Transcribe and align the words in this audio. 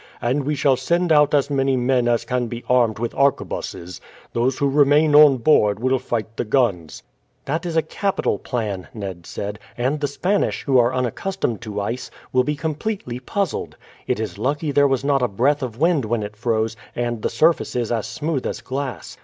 And 0.19 0.45
we 0.47 0.55
shall 0.55 0.77
send 0.77 1.11
out 1.11 1.35
as 1.35 1.51
many 1.51 1.77
men 1.77 2.07
as 2.07 2.25
can 2.25 2.47
be 2.47 2.63
armed 2.67 2.97
with 2.97 3.13
arquebuses; 3.13 4.01
those 4.33 4.57
who 4.57 4.67
remain 4.67 5.13
on 5.13 5.37
board 5.37 5.79
will 5.79 5.99
fight 5.99 6.37
the 6.37 6.43
guns." 6.43 7.03
"That 7.45 7.67
is 7.67 7.77
a 7.77 7.83
capital 7.83 8.39
plan," 8.39 8.87
Ned 8.95 9.27
said; 9.27 9.59
"and 9.77 9.99
the 9.99 10.07
Spanish, 10.07 10.63
who 10.63 10.79
are 10.79 10.91
unaccustomed 10.91 11.61
to 11.61 11.79
ice, 11.79 12.09
will 12.33 12.43
be 12.43 12.55
completely 12.55 13.19
puzzled. 13.19 13.77
It 14.07 14.19
is 14.19 14.39
lucky 14.39 14.71
there 14.71 14.87
was 14.87 15.03
not 15.03 15.21
a 15.21 15.27
breath 15.27 15.61
of 15.61 15.77
wind 15.77 16.05
when 16.05 16.23
it 16.23 16.35
froze, 16.35 16.75
and 16.95 17.21
the 17.21 17.29
surface 17.29 17.75
is 17.75 17.91
as 17.91 18.07
smooth 18.07 18.47
as 18.47 18.61
glass. 18.61 19.19